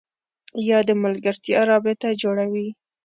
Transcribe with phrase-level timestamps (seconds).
[0.69, 2.67] یا د ملګرتیا رابطه جوړوي